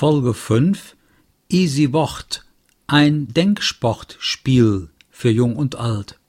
Folge 0.00 0.32
5 0.32 0.94
Easy 1.48 1.92
Wort, 1.92 2.44
ein 2.86 3.26
Denksportspiel 3.34 4.90
für 5.10 5.28
Jung 5.28 5.56
und 5.56 5.74
Alt. 5.74 6.20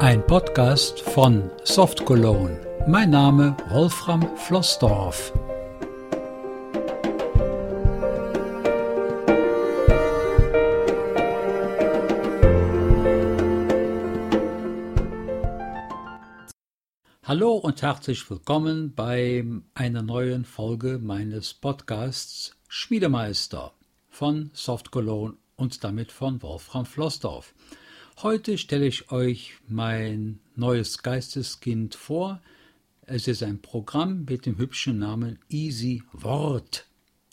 Ein 0.00 0.26
Podcast 0.26 1.00
von 1.00 1.50
Soft 1.64 2.06
Cologne. 2.06 2.58
Mein 2.88 3.10
Name 3.10 3.54
Wolfram 3.68 4.34
Flossdorf. 4.38 5.34
Hallo 17.28 17.56
und 17.56 17.82
herzlich 17.82 18.30
willkommen 18.30 18.94
bei 18.94 19.44
einer 19.74 20.02
neuen 20.02 20.44
Folge 20.44 21.00
meines 21.02 21.54
Podcasts 21.54 22.54
Schmiedemeister 22.68 23.72
von 24.08 24.50
Soft 24.52 24.92
Cologne 24.92 25.36
und 25.56 25.82
damit 25.82 26.12
von 26.12 26.40
Wolfram 26.40 26.86
Flossdorf. 26.86 27.52
Heute 28.22 28.58
stelle 28.58 28.86
ich 28.86 29.10
euch 29.10 29.54
mein 29.66 30.38
neues 30.54 31.02
Geisteskind 31.02 31.96
vor. 31.96 32.40
Es 33.06 33.26
ist 33.26 33.42
ein 33.42 33.60
Programm 33.60 34.24
mit 34.28 34.46
dem 34.46 34.56
hübschen 34.56 35.00
Namen 35.00 35.40
Easy 35.48 36.04
Wort. 36.12 36.86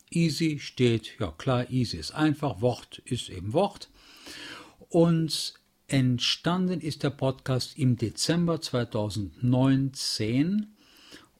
Easy 0.09 0.57
steht, 0.57 1.19
ja 1.19 1.31
klar, 1.37 1.69
easy 1.69 1.97
ist 1.97 2.15
einfach, 2.15 2.61
Wort 2.61 2.97
ist 3.05 3.29
eben 3.29 3.53
Wort. 3.53 3.91
Und 4.89 5.53
Entstanden 5.93 6.81
ist 6.81 7.03
der 7.03 7.11
Podcast 7.11 7.77
im 7.77 7.95
Dezember 7.97 8.59
2019 8.59 10.75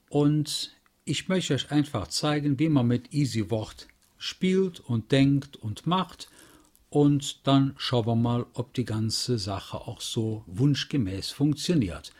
und 0.09 0.77
ich 1.05 1.27
möchte 1.27 1.55
euch 1.55 1.71
einfach 1.71 2.07
zeigen, 2.09 2.59
wie 2.59 2.69
man 2.69 2.85
mit 2.85 3.15
Easy 3.15 3.49
Wort 3.49 3.87
spielt 4.19 4.79
und 4.79 5.11
denkt 5.11 5.55
und 5.55 5.87
macht 5.87 6.29
und 6.91 7.47
dann 7.47 7.73
schauen 7.77 8.05
wir 8.05 8.15
mal, 8.15 8.45
ob 8.53 8.75
die 8.75 8.85
ganze 8.85 9.39
Sache 9.39 9.87
auch 9.87 10.01
so 10.01 10.43
wunschgemäß 10.45 11.31
funktioniert. 11.31 12.13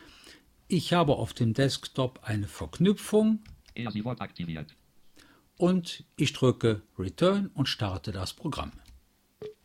Ich 0.66 0.92
habe 0.92 1.14
auf 1.14 1.34
dem 1.34 1.54
Desktop 1.54 2.18
eine 2.24 2.48
Verknüpfung 2.48 3.44
und 5.56 6.02
ich 6.16 6.32
drücke 6.32 6.82
Return 6.98 7.52
und 7.54 7.68
starte 7.68 8.10
das 8.10 8.32
Programm. 8.32 8.72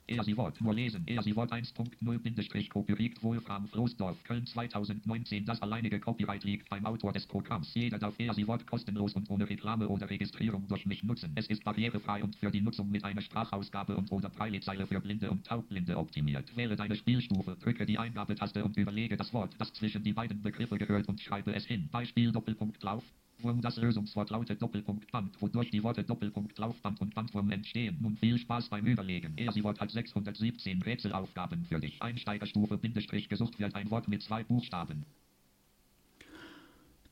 Er 0.10 0.24
sie 0.24 0.36
Wort, 0.38 0.60
lesen. 0.74 1.04
Er 1.06 1.22
sie 1.22 1.36
Wort 1.36 1.54
1.0 1.54 2.68
Copyright 2.70 3.22
Wolfram 3.22 3.68
Floßdorf, 3.68 4.24
Köln 4.24 4.44
2019. 4.44 5.46
Das 5.46 5.62
alleinige 5.62 6.00
Copyright 6.00 6.44
liegt 6.44 6.68
beim 6.68 6.84
Autor 6.88 7.14
des 7.14 7.28
Programms. 7.28 7.72
Jeder 7.76 8.00
darf 8.00 8.16
Er 8.18 8.34
sie 8.34 8.48
Wort 8.48 8.66
kostenlos 8.66 9.14
und 9.14 9.30
ohne 9.30 9.48
Reklame 9.48 9.88
oder 9.88 10.10
Registrierung 10.10 10.68
durch 10.68 10.88
mich 10.88 11.04
nutzen. 11.04 11.32
Es 11.36 11.46
ist 11.46 11.64
barrierefrei 11.64 12.24
und 12.24 12.36
für 12.38 12.50
die 12.50 12.62
Nutzung 12.62 12.90
mit 12.90 13.04
einer 13.04 13.22
Sprachausgabe 13.22 13.96
und 13.96 14.12
oder 14.12 14.30
Preilezeile 14.30 14.88
für 14.88 15.00
Blinde 15.00 15.30
und 15.30 15.46
Taubblinde 15.46 15.96
optimiert. 15.96 16.58
Wähle 16.58 16.76
deine 16.76 16.96
Spielstufe, 16.96 17.56
drücke 17.62 17.86
die 17.86 18.00
Eingabetaste 18.00 18.66
und 18.66 18.78
überlege 18.78 19.16
das 19.16 19.32
Wort, 19.32 19.54
das 19.60 19.72
zwischen 19.73 20.02
die 20.02 20.14
beiden 20.14 20.42
Begriffe 20.42 20.80
gehört 20.80 21.08
und 21.08 21.22
schreibe 21.22 21.54
es 21.54 21.68
hin. 21.68 21.88
Beispiel 21.92 22.32
Doppelpunkt 22.32 22.82
Lauf. 22.82 23.04
Wurm 23.42 23.62
das 23.62 23.78
Lösungswort 23.78 24.30
lautet 24.32 24.62
Doppelpunkt 24.62 25.12
Band, 25.12 25.42
wodurch 25.42 25.72
die 25.72 25.84
Worte 25.84 26.04
Doppelpunkt 26.04 26.58
Laufband 26.58 27.00
und 27.02 27.16
Bandwurm 27.16 27.52
entstehen. 27.52 27.98
Nun 28.02 28.18
viel 28.18 28.38
Spaß 28.38 28.70
beim 28.70 28.86
Überlegen. 28.86 29.34
Er 29.38 29.52
sie 29.52 29.64
Wort 29.64 29.80
hat 29.80 29.92
617 29.92 30.82
Rätselaufgaben 30.82 31.66
für 31.66 31.80
dich. 31.80 32.02
Einsteigerstufe 32.02 32.78
Bindestrich 32.78 33.30
gesucht 33.30 33.60
wird 33.60 33.76
ein 33.76 33.90
Wort 33.92 34.08
mit 34.08 34.22
zwei 34.23 34.44
Buchstaben. 34.44 35.06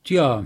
Tja, 0.04 0.46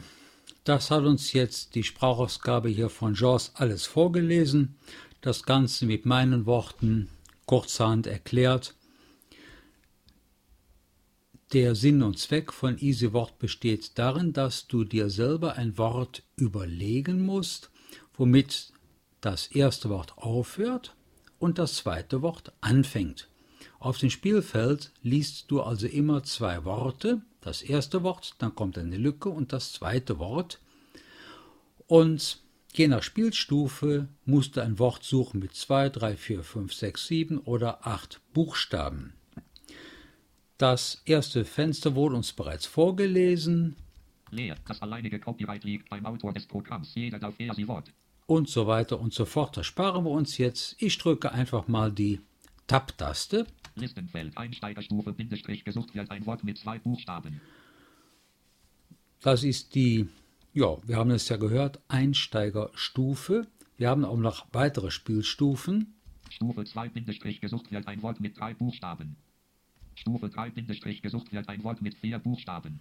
das 0.63 0.91
hat 0.91 1.03
uns 1.03 1.33
jetzt 1.33 1.75
die 1.75 1.83
Sprachausgabe 1.83 2.69
hier 2.69 2.89
von 2.89 3.15
Jaws 3.15 3.51
alles 3.55 3.85
vorgelesen. 3.85 4.75
Das 5.21 5.43
Ganze 5.43 5.85
mit 5.85 6.05
meinen 6.05 6.45
Worten 6.45 7.09
kurzerhand 7.45 8.07
erklärt. 8.07 8.75
Der 11.53 11.75
Sinn 11.75 12.01
und 12.01 12.17
Zweck 12.17 12.53
von 12.53 12.77
Easy 12.77 13.11
Wort 13.11 13.37
besteht 13.37 13.99
darin, 13.99 14.31
dass 14.31 14.67
du 14.67 14.85
dir 14.85 15.09
selber 15.09 15.55
ein 15.57 15.77
Wort 15.77 16.23
überlegen 16.37 17.25
musst, 17.25 17.69
womit 18.13 18.71
das 19.19 19.47
erste 19.47 19.89
Wort 19.89 20.17
aufhört 20.17 20.95
und 21.39 21.57
das 21.57 21.75
zweite 21.75 22.21
Wort 22.21 22.53
anfängt. 22.61 23.27
Auf 23.79 23.97
dem 23.97 24.09
Spielfeld 24.09 24.93
liest 25.01 25.51
du 25.51 25.61
also 25.61 25.87
immer 25.87 26.23
zwei 26.23 26.63
Worte, 26.63 27.21
das 27.41 27.63
erste 27.63 28.01
Wort, 28.01 28.35
dann 28.37 28.55
kommt 28.55 28.77
eine 28.77 28.95
Lücke 28.95 29.27
und 29.27 29.51
das 29.51 29.73
zweite 29.73 30.19
Wort. 30.19 30.61
Und 31.85 32.39
je 32.71 32.87
nach 32.87 33.03
Spielstufe 33.03 34.07
musst 34.23 34.55
du 34.55 34.61
ein 34.61 34.79
Wort 34.79 35.03
suchen 35.03 35.41
mit 35.41 35.53
zwei, 35.53 35.89
drei, 35.89 36.15
vier, 36.15 36.43
fünf, 36.43 36.73
sechs, 36.73 37.07
sieben 37.07 37.39
oder 37.39 37.85
acht 37.85 38.21
Buchstaben. 38.33 39.15
Das 40.61 41.01
erste 41.05 41.43
Fenster 41.43 41.95
wurde 41.95 42.15
uns 42.15 42.33
bereits 42.33 42.67
vorgelesen. 42.67 43.75
Leer. 44.29 44.55
Das 44.67 44.79
alleinige 44.83 45.19
Copyright 45.19 45.63
liegt 45.63 45.89
beim 45.89 46.05
Autor 46.05 46.33
des 46.33 46.45
Programms. 46.45 46.93
Jeder 46.93 47.17
darf 47.17 47.33
er 47.39 47.55
sie 47.55 47.67
Wort. 47.67 47.91
Und 48.27 48.47
so 48.47 48.67
weiter 48.67 48.99
und 48.99 49.11
so 49.11 49.25
fort. 49.25 49.57
Das 49.57 49.65
sparen 49.65 50.05
wir 50.05 50.11
uns 50.11 50.37
jetzt. 50.37 50.75
Ich 50.77 50.99
drücke 50.99 51.31
einfach 51.31 51.67
mal 51.67 51.91
die 51.91 52.21
Tab-Taste. 52.67 53.47
Listenfeld 53.73 54.37
Einsteigerstufe 54.37 55.13
Bindestrich 55.13 55.65
gesucht 55.65 55.95
wird 55.95 56.11
ein 56.11 56.27
Wort 56.27 56.43
mit 56.43 56.59
zwei 56.59 56.77
Buchstaben. 56.77 57.41
Das 59.23 59.43
ist 59.43 59.73
die, 59.73 60.09
ja, 60.53 60.77
wir 60.87 60.95
haben 60.95 61.09
es 61.09 61.27
ja 61.27 61.37
gehört, 61.37 61.79
Einsteigerstufe. 61.87 63.47
Wir 63.77 63.89
haben 63.89 64.05
auch 64.05 64.15
noch 64.15 64.45
weitere 64.51 64.91
Spielstufen. 64.91 65.95
Stufe 66.29 66.65
2 66.65 66.89
Bindestrich 66.89 67.41
gesucht 67.41 67.71
wird 67.71 67.87
ein 67.87 68.03
Wort 68.03 68.19
mit 68.19 68.39
drei 68.39 68.53
Buchstaben. 68.53 69.15
Stufe 69.95 70.29
3 70.29 70.49
Bindestrich 70.51 71.01
gesucht 71.01 71.31
wird 71.31 71.47
ein 71.49 71.63
Wort 71.63 71.81
mit 71.81 71.95
vier 71.95 72.19
Buchstaben. 72.19 72.79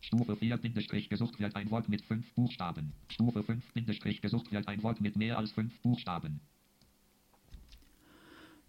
Stufe 0.00 0.36
4 0.36 0.58
Bindestrich 0.58 1.08
gesucht 1.08 1.40
wird 1.40 1.56
ein 1.56 1.70
Wort 1.70 1.88
mit 1.88 2.02
fünf 2.02 2.30
Buchstaben. 2.34 2.92
Stufe 3.08 3.42
5 3.42 3.72
Bindestrich 3.72 4.20
gesucht 4.20 4.52
wird 4.52 4.68
ein 4.68 4.82
Wort 4.82 5.00
mit 5.00 5.16
mehr 5.16 5.38
als 5.38 5.52
fünf 5.52 5.80
Buchstaben. 5.80 6.40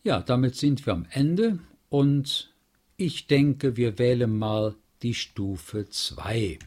Ja, 0.04 0.22
damit 0.22 0.56
sind 0.56 0.86
wir 0.86 0.94
am 0.94 1.06
Ende 1.10 1.60
und 1.90 2.54
ich 2.96 3.28
denke, 3.28 3.76
wir 3.76 4.00
wählen 4.00 4.38
mal 4.38 4.76
die 5.02 5.14
Stufe 5.14 5.90
2. 5.90 6.60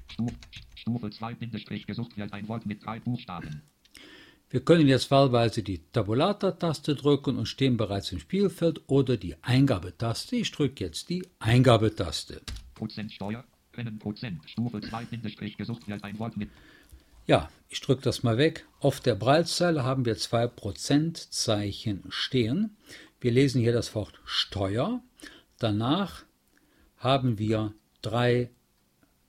Stufe 0.75 1.11
2 1.11 1.35
Bindestrich 1.35 1.87
gesucht 1.87 2.17
wird 2.19 2.33
ein 2.33 2.47
Wort 2.49 2.67
mit 2.67 2.85
drei 2.85 3.01
Buchstaben. 3.01 3.63
Wir 4.51 4.61
können 4.61 4.89
jetzt 4.89 5.11
wahlweise 5.11 5.63
die 5.63 5.83
Tabulator-Taste 5.93 6.95
drücken 6.95 7.37
und 7.37 7.45
stehen 7.45 7.77
bereits 7.77 8.13
im 8.13 8.19
Spielfeld 8.19 8.81
oder 8.87 9.19
die 9.19 9.37
Eingabetaste. 9.43 10.37
Ich 10.37 10.51
drücke 10.53 10.85
jetzt 10.85 11.11
die 11.11 11.29
Eingabetaste. 11.39 12.41
Prozentsteuer, 12.75 13.45
Prozent, 13.99 14.41
Stufe 14.49 14.81
2, 14.81 15.05
Bindestrich, 15.05 15.59
gesucht 15.59 15.87
wird 15.87 16.03
ein 16.03 16.19
Wort 16.19 16.39
mit. 16.39 16.49
Ja, 17.27 17.51
ich 17.69 17.83
drücke 17.83 18.01
das 18.01 18.23
mal 18.23 18.39
weg. 18.39 18.67
Auf 18.81 19.01
der 19.01 19.17
Breitzeile 19.17 19.85
haben 19.85 20.07
wir 20.07 20.17
zwei 20.17 20.47
Prozentzeichen 20.47 22.05
stehen. 22.09 22.75
Wir 23.21 23.33
lesen 23.33 23.61
hier 23.61 23.75
das 23.75 23.95
Wort 23.95 24.19
Steuer. 24.25 25.03
Danach 25.59 26.25
haben 26.97 27.39
wir 27.39 27.75
drei 28.01 28.49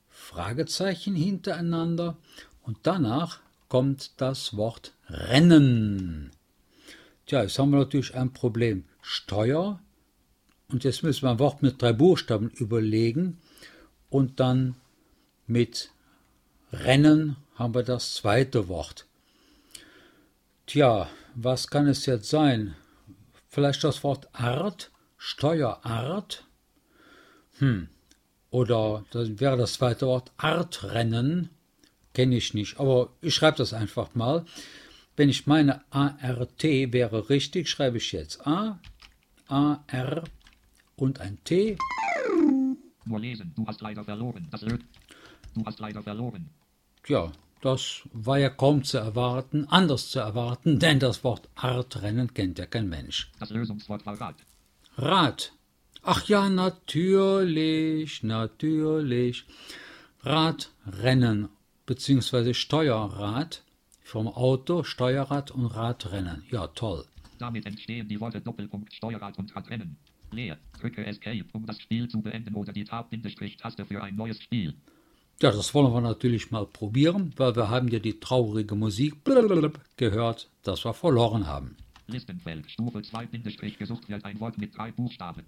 Fragezeichen 0.08 1.14
hintereinander 1.14 2.16
und 2.62 2.78
danach 2.84 3.42
kommt 3.70 4.20
das 4.20 4.58
Wort 4.58 4.94
Rennen. 5.08 6.32
Tja, 7.26 7.44
jetzt 7.44 7.58
haben 7.60 7.70
wir 7.70 7.80
natürlich 7.80 8.16
ein 8.16 8.34
Problem. 8.34 8.84
Steuer. 9.02 9.80
Und 10.72 10.84
jetzt 10.84 11.04
müssen 11.04 11.24
wir 11.24 11.32
ein 11.32 11.40
Wort 11.40 11.62
mit 11.62 11.82
drei 11.82 11.94
Buchstaben 11.94 12.50
überlegen. 12.50 13.40
Und 14.10 14.40
dann 14.40 14.76
mit 15.48 15.92
Rennen 16.74 17.38
haben 17.56 17.74
wir 17.74 17.84
das 17.84 18.16
zweite 18.16 18.68
Wort. 18.68 19.06
Tja, 20.66 21.10
was 21.36 21.68
kann 21.68 21.88
es 21.88 22.06
jetzt 22.06 22.30
sein? 22.30 22.76
Vielleicht 23.48 23.84
das 23.84 24.04
Wort 24.04 24.28
Art, 24.34 24.92
Steuerart? 25.18 26.46
Hm. 27.60 27.90
Oder 28.52 29.06
das 29.12 29.40
wäre 29.40 29.58
das 29.58 29.74
zweite 29.74 30.08
Wort 30.08 30.32
Artrennen 30.38 31.50
kenne 32.20 32.36
ich 32.36 32.54
nicht, 32.54 32.82
aber 32.82 33.14
ich 33.22 33.34
schreibe 33.34 33.56
das 33.56 33.72
einfach 33.72 34.14
mal. 34.14 34.44
Wenn 35.16 35.30
ich 35.30 35.48
meine 35.48 35.82
ART 35.90 36.64
wäre 36.64 37.30
richtig, 37.30 37.70
schreibe 37.70 37.96
ich 37.96 38.12
jetzt 38.12 38.46
A, 38.46 38.78
A, 39.48 39.80
R 39.88 40.26
und 40.98 41.22
ein 41.22 41.42
T. 41.46 41.78
Nur 43.06 43.20
lesen, 43.22 43.54
du 43.56 43.66
hast 43.66 43.80
leider 43.80 44.04
verloren. 44.04 44.50
Das 44.52 44.60
du 44.60 44.78
hast 45.66 45.80
leider 45.80 46.04
verloren. 46.04 46.50
Tja, 47.04 47.32
das 47.62 48.02
war 48.12 48.38
ja 48.38 48.50
kaum 48.50 48.84
zu 48.84 48.98
erwarten, 48.98 49.66
anders 49.70 50.10
zu 50.10 50.20
erwarten, 50.20 50.78
denn 50.84 51.00
das 51.00 51.24
Wort 51.24 51.48
Artrennen 51.56 52.34
kennt 52.34 52.60
ja 52.60 52.66
kein 52.66 52.90
Mensch. 52.90 53.32
Das 53.40 53.50
Lösungswort 53.50 54.06
war 54.06 54.20
Rad. 54.20 54.36
Rad. 54.98 55.54
Ach 56.04 56.28
ja, 56.28 56.50
natürlich, 56.50 58.24
natürlich. 58.24 59.46
Radrennen 60.24 61.48
bzw. 61.90 62.54
Steuerrad 62.54 63.64
vom 64.04 64.28
Auto, 64.28 64.84
Steuerrad 64.84 65.50
und 65.50 65.66
Radrennen. 65.66 66.44
Ja, 66.52 66.68
toll. 66.68 67.04
Damit 67.40 67.66
entstehen 67.66 68.08
die 68.08 68.20
Worte 68.20 68.40
Doppelpunkt 68.42 68.94
Steuerrad 68.94 69.40
und 69.40 69.56
Radrennen. 69.56 69.98
Leer. 70.32 70.60
Drücke 70.80 71.04
Escape, 71.04 71.46
um 71.54 71.66
das 71.66 71.82
Spiel 71.82 72.08
zu 72.08 72.22
beenden 72.22 72.54
oder 72.54 72.72
die 72.72 72.84
Tab-Taste 72.84 73.86
für 73.86 74.04
ein 74.04 74.16
neues 74.16 74.40
Spiel. 74.40 74.76
Ja, 75.42 75.52
das 75.52 75.74
wollen 75.74 75.92
wir 75.92 76.02
natürlich 76.02 76.52
mal 76.52 76.68
probieren, 76.68 77.34
weil 77.38 77.56
wir 77.56 77.70
haben 77.70 77.88
ja 77.88 77.98
die 77.98 78.20
traurige 78.20 78.76
Musik 78.76 79.16
gehört, 79.98 80.52
dass 80.62 80.86
wir 80.86 80.94
verloren 80.94 81.48
haben. 81.48 81.76
Listenfeld, 82.06 82.70
Stufe 82.70 83.02
2, 83.02 83.26
gesucht 83.80 84.10
wird 84.10 84.26
ein 84.26 84.40
Wort 84.40 84.60
mit 84.60 84.78
drei 84.78 84.92
Buchstaben. 84.92 85.46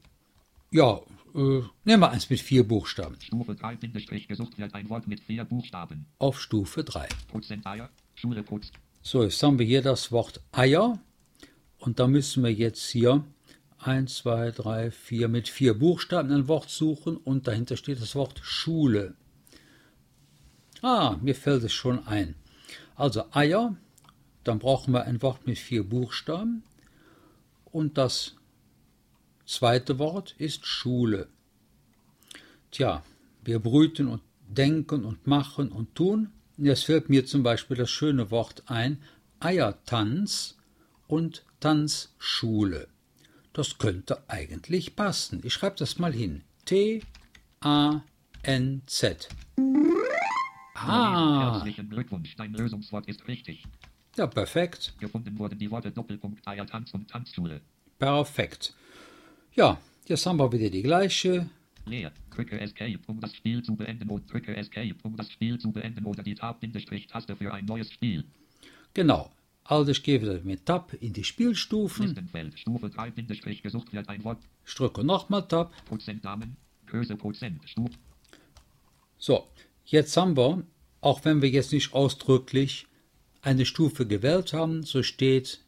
Ja, 0.73 1.01
äh, 1.35 1.62
nehmen 1.83 2.01
wir 2.01 2.12
eins 2.12 2.29
mit 2.29 2.39
vier 2.39 2.65
Buchstaben. 2.65 3.18
Stufe 3.19 3.56
3, 3.56 3.75
gesucht 3.75 4.57
wird 4.57 4.73
ein 4.73 4.89
Wort 4.89 5.06
mit 5.06 5.19
vier 5.19 5.44
Buchstaben. 5.44 6.06
Auf 6.18 6.39
Stufe 6.39 6.85
3. 6.85 7.09
Prozent 7.27 7.68
Eier, 7.68 7.89
Schule 8.15 8.41
putzt. 8.41 8.71
So, 9.01 9.21
jetzt 9.21 9.44
haben 9.44 9.59
wir 9.59 9.65
hier 9.65 9.81
das 9.81 10.13
Wort 10.13 10.39
Eier 10.53 10.97
und 11.77 12.00
da 12.00 12.07
müssen 12.07 12.41
wir 12.44 12.53
jetzt 12.53 12.89
hier 12.89 13.25
1, 13.79 14.15
2, 14.19 14.51
3, 14.51 14.91
4 14.91 15.27
mit 15.27 15.50
vier 15.50 15.77
Buchstaben 15.77 16.31
ein 16.31 16.47
Wort 16.47 16.69
suchen 16.69 17.18
und 17.18 17.47
dahinter 17.47 17.75
steht 17.75 18.00
das 18.00 18.15
Wort 18.15 18.39
Schule. 18.41 19.15
Ah, 20.81 21.18
mir 21.21 21.35
fällt 21.35 21.63
es 21.63 21.73
schon 21.73 22.07
ein. 22.07 22.35
Also 22.95 23.25
Eier, 23.31 23.75
dann 24.45 24.59
brauchen 24.59 24.94
wir 24.94 25.03
ein 25.03 25.21
Wort 25.21 25.45
mit 25.45 25.57
vier 25.57 25.83
Buchstaben 25.83 26.63
und 27.65 27.97
das 27.97 28.38
zweite 29.51 30.00
Wort 30.00 30.33
ist 30.38 30.65
Schule. 30.65 31.27
Tja, 32.71 33.03
wir 33.44 33.59
brüten 33.59 34.07
und 34.07 34.21
denken 34.48 35.03
und 35.03 35.27
machen 35.27 35.69
und 35.74 35.94
tun. 35.94 36.31
Jetzt 36.57 36.86
fällt 36.86 37.09
mir 37.09 37.25
zum 37.25 37.44
Beispiel 37.44 37.75
das 37.75 37.89
schöne 37.89 38.31
Wort 38.31 38.63
ein, 38.68 39.03
Eiertanz 39.39 40.57
und 41.07 41.44
Tanzschule. 41.59 42.88
Das 43.51 43.77
könnte 43.77 44.24
eigentlich 44.30 44.95
passen. 44.95 45.42
Ich 45.44 45.54
schreibe 45.54 45.75
das 45.77 46.00
mal 46.00 46.13
hin. 46.13 46.44
T-A-N-Z. 46.65 47.04
Ah. 50.75 51.54
Herzlichen 51.56 51.89
Glückwunsch, 51.89 52.38
dein 52.38 52.54
Lösungswort 52.54 53.07
ist 53.07 53.27
richtig. 53.27 53.65
Ja, 54.15 54.27
perfekt. 54.27 54.94
Gefunden 55.00 55.38
wurden 55.38 55.59
die 55.59 55.69
Worte 55.69 55.92
Doppelpunkt 55.92 56.47
Eiertanz 56.47 56.94
und 56.94 57.09
Tanzschule. 57.09 57.59
Perfekt. 58.00 58.74
Ja, 59.56 59.80
jetzt 60.07 60.25
haben 60.25 60.38
wir 60.38 60.51
wieder 60.51 60.69
die 60.69 60.81
gleiche. 60.81 61.50
Leer. 61.86 62.12
Drücke 62.33 62.59
Escape, 62.59 63.00
um 63.07 63.19
das 63.19 63.36
Spiel 63.36 63.62
zu 63.62 63.75
beenden 63.75 64.09
und 64.09 64.31
drücke 64.31 64.56
Escape, 64.56 64.95
um 65.03 65.15
das 65.18 65.31
Spiel 65.31 65.59
zu 65.59 65.71
beenden 65.71 66.06
oder 66.06 66.24
die 66.24 66.36
Tab-Taste 66.36 67.36
für 67.36 67.53
ein 67.53 67.65
neues 67.65 67.92
Spiel. 67.92 68.24
Genau. 68.94 69.30
Also 69.63 69.92
ich 69.92 70.01
gehe 70.01 70.21
wieder 70.21 70.39
mit 70.44 70.65
Tab 70.65 70.94
in 71.01 71.13
die 71.13 71.24
Spielstufen. 71.24 72.06
Listenfeld, 72.06 72.57
Stufe 72.57 72.89
3, 72.89 73.12
gesucht 73.12 73.94
wird 73.94 74.09
ein 74.09 74.24
Wort. 74.24 74.39
Ich 74.65 74.74
drücke 74.74 75.03
nochmal 75.03 75.48
Tab. 75.48 75.74
Prozent 75.86 76.24
Namen, 76.24 76.56
Größe 76.88 77.15
Prozent, 77.15 77.62
Stufe. 77.69 77.94
So, 79.18 79.47
Jetzt 79.92 80.15
haben 80.15 80.38
wir, 80.38 80.63
auch 81.01 81.25
wenn 81.25 81.42
wir 81.42 81.50
jetzt 81.50 81.74
nicht 81.74 81.94
ausdrücklich 81.94 82.88
eine 83.42 83.65
Stufe 83.65 84.07
gewählt 84.07 84.54
haben, 84.54 84.83
so 84.83 85.04
steht 85.04 85.59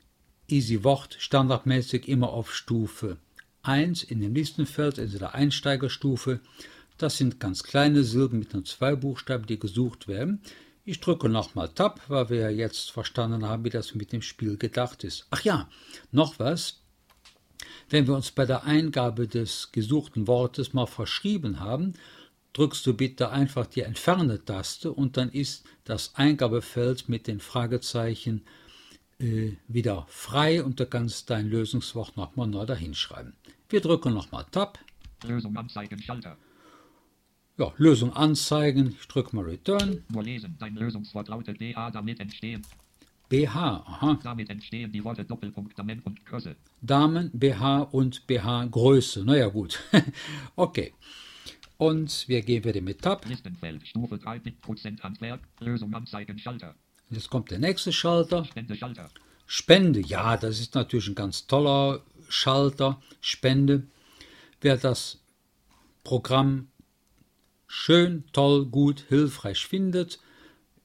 Easy 0.48 0.86
Wort 0.86 1.18
standardmäßig 1.20 2.08
immer 2.08 2.30
auf 2.30 2.56
Stufe 2.56 3.18
1 3.64 4.04
in 4.04 4.22
dem 4.22 4.36
Listenfeld, 4.36 5.00
also 5.00 5.18
der 5.18 5.34
Einsteigerstufe. 5.34 6.40
Das 6.98 7.18
sind 7.18 7.40
ganz 7.40 7.64
kleine 7.64 8.04
Silben 8.04 8.40
mit 8.40 8.54
nur 8.54 8.66
zwei 8.66 8.96
Buchstaben, 8.96 9.48
die 9.48 9.60
gesucht 9.60 10.08
werden. 10.08 10.42
Ich 10.86 11.00
drücke 11.00 11.30
nochmal 11.30 11.70
Tab, 11.70 12.02
weil 12.10 12.30
wir 12.30 12.52
jetzt 12.52 12.92
verstanden 12.92 13.48
haben, 13.48 13.64
wie 13.64 13.70
das 13.70 13.96
mit 13.96 14.12
dem 14.12 14.22
Spiel 14.22 14.58
gedacht 14.58 15.04
ist. 15.04 15.26
Ach 15.32 15.42
ja, 15.42 15.70
noch 16.12 16.40
was. 16.40 16.82
Wenn 17.90 18.06
wir 18.08 18.16
uns 18.16 18.32
bei 18.32 18.46
der 18.46 18.66
Eingabe 18.66 19.28
des 19.28 19.72
gesuchten 19.72 20.28
Wortes 20.28 20.74
mal 20.74 20.86
verschrieben 20.86 21.60
haben, 21.60 21.94
drückst 22.54 22.86
du 22.86 22.94
bitte 22.94 23.30
einfach 23.30 23.66
die 23.66 23.82
Entferne-Taste 23.82 24.92
und 24.92 25.18
dann 25.18 25.30
ist 25.30 25.64
das 25.86 26.16
Eingabefeld 26.16 27.10
mit 27.10 27.28
den 27.28 27.40
Fragezeichen 27.40 28.44
wieder 29.20 30.06
frei 30.10 30.64
und 30.64 30.80
du 30.80 30.86
kannst 30.86 31.30
dein 31.30 31.48
Lösungswort 31.50 32.18
nochmal 32.18 32.48
neu 32.48 32.66
dahinschreiben. 32.66 33.34
Wir 33.70 33.82
drücken 33.82 34.14
nochmal 34.14 34.46
Tab. 34.52 34.80
Lösung 35.26 35.56
anzeigen, 35.56 36.02
Schalter. 36.02 36.38
Ja, 37.58 37.72
Lösung 37.78 38.14
anzeigen. 38.14 38.96
Ich 39.00 39.08
drücke 39.08 39.36
mal 39.36 39.46
Return. 39.46 40.04
Nur 40.10 40.24
lesen. 40.24 40.56
Dein 40.60 40.76
Lösungswort 40.76 41.28
lautet 41.28 41.60
BH, 41.60 41.92
damit 41.92 42.20
entstehen. 42.20 42.64
BH, 43.30 43.84
aha. 43.86 44.20
Damit 44.24 44.50
entstehen 44.50 44.92
die 44.92 45.04
Worte 45.04 45.24
Doppelpunkt 45.24 45.78
Damen 45.78 46.02
und 46.02 46.26
Größe. 46.26 46.56
Damen, 46.82 47.32
BH 47.34 47.84
und 47.92 48.28
BH 48.28 48.66
Größe. 48.66 49.24
Naja, 49.24 49.48
gut. 49.48 49.80
okay. 50.56 50.94
Und 51.78 52.28
wir 52.28 52.42
gehen 52.42 52.64
wieder 52.64 52.82
mit 52.82 53.02
Tab. 53.02 53.26
Listenfeld, 53.28 53.88
Stufe 53.88 54.18
3, 54.18 54.40
Prozent 54.62 55.04
Handwerk, 55.04 55.42
Lösung 55.60 55.94
anzeigen, 55.94 56.38
Schalter. 56.38 56.76
Jetzt 57.10 57.30
kommt 57.30 57.52
der 57.52 57.60
nächste 57.60 57.92
Schalter. 57.92 58.46
Spende, 58.46 58.76
Schalter. 58.76 59.10
Spende, 59.46 60.00
ja, 60.00 60.38
das 60.38 60.60
ist 60.60 60.76
natürlich 60.76 61.08
ein 61.08 61.16
ganz 61.16 61.48
toller 61.48 62.02
Schalter. 62.30 63.02
Spende. 63.22 63.84
Wer 64.62 64.78
das 64.78 65.20
Programm 66.04 66.70
schön, 67.68 68.24
toll, 68.34 68.66
gut, 68.66 69.06
hilfreich 69.10 69.66
findet, 69.66 70.20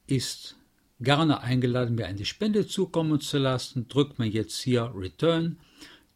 ist 0.07 0.55
gerne 0.99 1.41
eingeladen, 1.41 1.95
mir 1.95 2.07
eine 2.07 2.25
Spende 2.25 2.67
zukommen 2.67 3.21
zu 3.21 3.37
lassen. 3.37 3.87
Drückt 3.87 4.19
man 4.19 4.29
jetzt 4.29 4.59
hier 4.59 4.91
Return, 4.95 5.59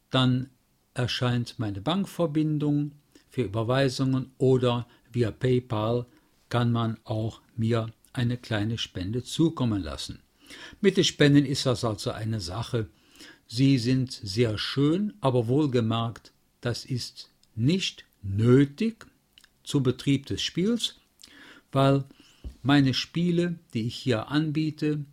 dann 0.09 0.50
erscheint 0.94 1.59
meine 1.59 1.81
Bankverbindung 1.81 2.91
für 3.29 3.44
Überweisungen 3.44 4.31
oder 4.38 4.88
via 5.11 5.31
PayPal 5.31 6.05
kann 6.50 6.71
man 6.71 7.00
auch 7.03 7.41
mir 7.55 7.88
eine 8.13 8.38
kleine 8.38 8.77
Spende 8.77 9.24
zukommen 9.24 9.81
lassen. 9.81 10.19
Mit 10.81 10.98
den 10.98 11.04
Spenden 11.04 11.45
ist 11.45 11.65
das 11.65 11.83
also 11.83 12.12
eine 12.12 12.39
Sache. 12.39 12.88
Sie 13.48 13.77
sind 13.77 14.12
sehr 14.12 14.57
schön, 14.57 15.13
aber 15.21 15.48
wohlgemerkt, 15.48 16.31
das 16.62 16.86
ist 16.86 17.30
nicht 17.56 18.06
nötig 18.21 19.06
zum 19.63 19.83
Betrieb 19.83 20.25
des 20.27 20.42
Spiels, 20.42 20.95
weil 21.71 22.06
meine 22.62 22.94
Spiele, 22.94 23.60
die 23.74 23.88
ich 23.88 23.95
hier 23.95 24.30
anbiete, 24.30 25.06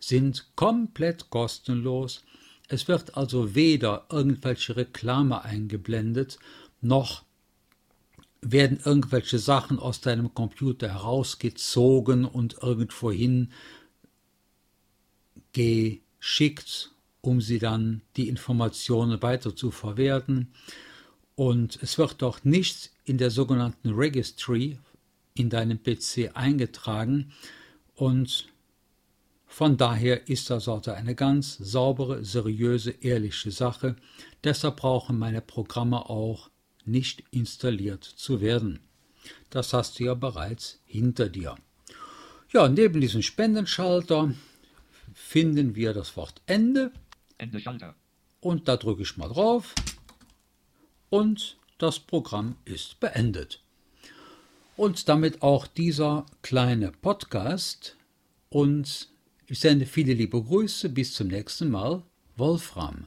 sind 0.00 0.46
komplett 0.56 1.30
kostenlos. 1.30 2.24
Es 2.68 2.88
wird 2.88 3.16
also 3.16 3.54
weder 3.54 4.06
irgendwelche 4.10 4.76
Reklame 4.76 5.42
eingeblendet, 5.44 6.38
noch 6.80 7.25
werden 8.40 8.80
irgendwelche 8.84 9.38
Sachen 9.38 9.78
aus 9.78 10.00
deinem 10.00 10.34
Computer 10.34 10.88
herausgezogen 10.88 12.24
und 12.24 12.58
irgendwohin 12.62 13.52
geschickt, 15.52 16.92
um 17.20 17.40
sie 17.40 17.58
dann 17.58 18.02
die 18.16 18.28
Informationen 18.28 19.22
weiter 19.22 19.56
zu 19.56 19.70
verwerten. 19.70 20.52
Und 21.34 21.78
es 21.82 21.98
wird 21.98 22.22
auch 22.22 22.44
nichts 22.44 22.90
in 23.04 23.18
der 23.18 23.30
sogenannten 23.30 23.90
Registry 23.90 24.78
in 25.34 25.50
deinem 25.50 25.82
PC 25.82 26.30
eingetragen. 26.34 27.32
Und 27.94 28.48
von 29.46 29.76
daher 29.76 30.28
ist 30.28 30.50
das 30.50 30.68
also 30.68 30.90
eine 30.90 31.14
ganz 31.14 31.56
saubere, 31.56 32.24
seriöse, 32.24 32.90
ehrliche 32.90 33.50
Sache. 33.50 33.96
Deshalb 34.44 34.76
brauchen 34.76 35.18
meine 35.18 35.40
Programme 35.40 36.10
auch 36.10 36.50
nicht 36.86 37.24
installiert 37.30 38.04
zu 38.04 38.40
werden. 38.40 38.80
Das 39.50 39.72
hast 39.72 39.98
du 39.98 40.04
ja 40.04 40.14
bereits 40.14 40.80
hinter 40.84 41.28
dir. 41.28 41.56
Ja, 42.52 42.68
neben 42.68 43.00
diesem 43.00 43.22
Spendenschalter 43.22 44.32
finden 45.14 45.74
wir 45.74 45.92
das 45.92 46.16
Wort 46.16 46.40
Ende. 46.46 46.92
Ende 47.38 47.60
Schalter. 47.60 47.94
Und 48.40 48.68
da 48.68 48.76
drücke 48.76 49.02
ich 49.02 49.16
mal 49.16 49.28
drauf. 49.28 49.74
Und 51.10 51.56
das 51.78 51.98
Programm 51.98 52.56
ist 52.64 53.00
beendet. 53.00 53.62
Und 54.76 55.08
damit 55.08 55.42
auch 55.42 55.66
dieser 55.66 56.26
kleine 56.42 56.92
Podcast. 56.92 57.96
Und 58.48 59.08
ich 59.46 59.58
sende 59.58 59.86
viele 59.86 60.14
liebe 60.14 60.42
Grüße. 60.42 60.88
Bis 60.88 61.14
zum 61.14 61.28
nächsten 61.28 61.70
Mal. 61.70 62.02
Wolfram. 62.36 63.06